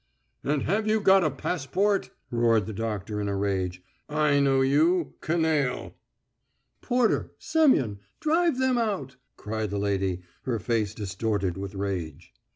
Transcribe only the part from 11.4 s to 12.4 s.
with rage.